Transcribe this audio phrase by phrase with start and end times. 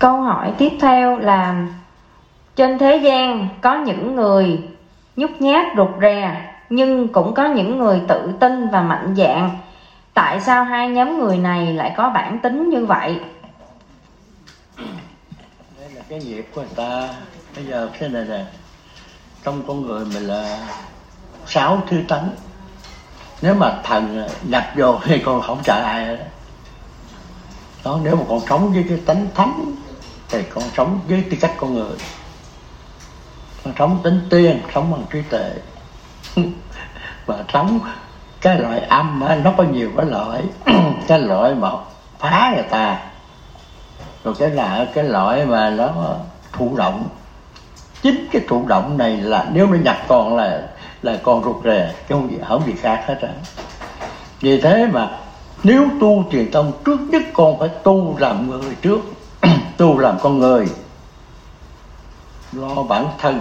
[0.00, 1.66] câu hỏi tiếp theo là,
[2.56, 4.62] trên thế gian có những người
[5.16, 9.50] nhút nhát rụt rè, nhưng cũng có những người tự tin và mạnh dạn
[10.14, 13.20] tại sao hai nhóm người này lại có bản tính như vậy?
[15.80, 17.08] Đây là cái nghiệp của người ta.
[17.56, 18.44] Bây giờ thế này nè,
[19.44, 20.58] trong con người mình là
[21.46, 22.28] sáu thứ tánh.
[23.42, 26.18] Nếu mà thần nhập vô thì con không trả ai
[27.84, 29.74] đó, nếu mà con sống với cái tánh thánh
[30.30, 31.96] thì con sống với tư cách con người.
[33.64, 35.50] Con sống tính tiên sống bằng trí tuệ.
[37.26, 37.80] Và sống
[38.40, 40.42] cái loại âm á, nó có nhiều cái loại.
[41.06, 41.70] Cái loại mà
[42.18, 42.98] phá người ta.
[44.24, 46.14] Rồi cái là cái loại mà nó
[46.52, 47.08] thụ động.
[48.02, 50.62] Chính cái thụ động này là nếu nó nhập còn là
[51.02, 53.28] là con rụt rè chứ không gì không gì khác hết á.
[54.40, 55.10] Vì thế mà
[55.62, 59.00] nếu tu truyền tông trước nhất con phải tu làm người trước
[59.80, 60.66] tu làm con người
[62.52, 63.40] lo bản thân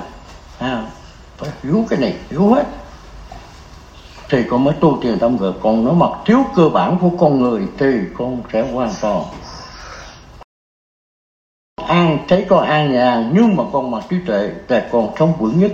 [0.59, 0.83] à,
[1.37, 2.63] phải hiểu cái này hiểu hết.
[4.29, 7.39] Thì con mới tu truyền tâm được còn nó mặc thiếu cơ bản của con
[7.39, 7.87] người thì
[8.17, 9.23] con sẽ hoàn toàn
[11.87, 15.59] an thấy con an nhàn nhưng mà con mà trí tuệ là con sống vững
[15.59, 15.71] nhất.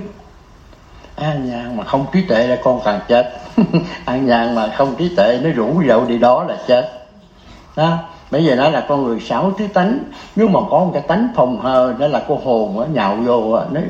[1.15, 3.33] An nhàn mà không trí tuệ là con càng chết.
[4.05, 6.94] An nhàn mà không trí tuệ nó rủ dậu đi đó là chết
[7.75, 7.97] đó.
[8.31, 9.99] Bây giờ nói là con người sáu thứ tánh.
[10.35, 13.59] Nếu mà có một cái tánh phòng hờ đó là cô hồn á nhạo vô
[13.71, 13.81] nó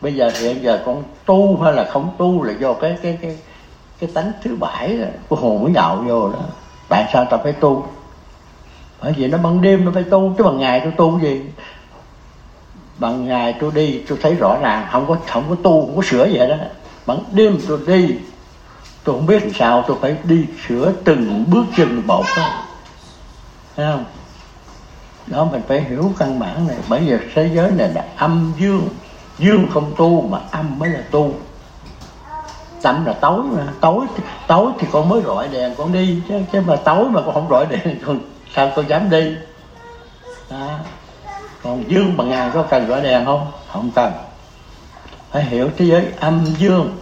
[0.00, 3.38] bây giờ hiện giờ con tu hay là không tu là do cái cái cái
[4.00, 6.38] cái tánh thứ bảy đó, cô hồn mới nhạo vô đó.
[6.88, 7.86] Tại sao ta phải tu?
[9.02, 11.42] Bởi vì nó ban đêm nó phải tu chứ bằng ngày tôi tu gì?
[12.98, 16.02] Bằng ngày tôi đi tôi thấy rõ ràng không có không có tu không có
[16.02, 16.56] sửa vậy đó
[17.06, 18.14] bằng đêm tôi đi
[19.04, 22.62] tôi không biết làm sao tôi phải đi sửa từng bước chân một đó
[23.76, 24.04] thấy không?
[25.26, 26.76] Đó mình phải hiểu căn bản này.
[26.88, 28.88] Bởi vì thế giới này là âm dương.
[29.38, 31.34] Dương không tu mà âm mới là tu.
[32.82, 33.66] Tắm là tối mà.
[33.80, 34.06] Tối
[34.46, 36.22] tối thì con mới rọi đèn con đi.
[36.28, 38.20] Chứ, chứ mà tối mà con không rọi đèn con
[38.54, 39.34] sao con dám đi?
[40.50, 40.68] Đó.
[41.62, 43.52] còn dương bằng ngày có cần rọi đèn không?
[43.72, 44.12] Không cần.
[45.30, 46.96] Phải hiểu thế giới âm dương.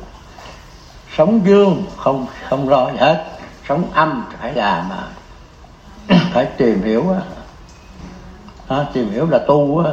[1.16, 3.24] Sống dương không không lo gì hết.
[3.68, 5.04] Sống âm phải làm mà
[6.32, 7.20] phải tìm hiểu á.
[8.68, 9.92] À, tìm hiểu là tu á.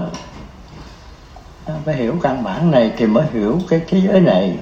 [1.65, 4.57] À, phải hiểu căn bản này thì mới hiểu cái thế giới này.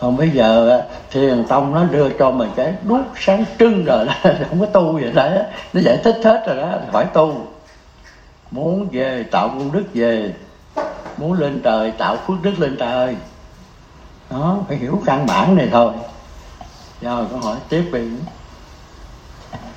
[0.00, 4.12] Còn bây giờ thiền tông nó đưa cho mình cái đuốc sáng trưng rồi đó,
[4.48, 5.28] không có tu vậy đó
[5.72, 7.46] nó giải thích hết rồi đó, phải tu.
[8.50, 10.34] Muốn về tạo công đức về.
[11.16, 13.16] Muốn lên trời tạo phước đức lên trời.
[14.30, 15.92] Đó, phải hiểu căn bản này thôi.
[17.00, 18.00] Rồi câu hỏi tiếp đi.